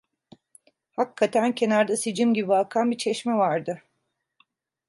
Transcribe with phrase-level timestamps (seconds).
[0.95, 3.81] Hakikaten kenarda sicim gibi akan bir çeşme vardı.